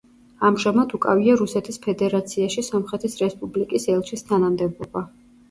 [0.47, 5.07] ამჟამად უკავია რუსეთის ფედერაციაში სომხეთის რესპუბლიკის ელჩის თანამდებობა.